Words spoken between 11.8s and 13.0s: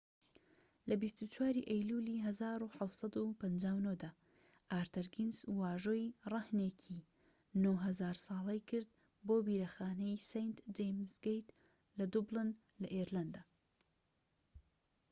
لە دوبلن لە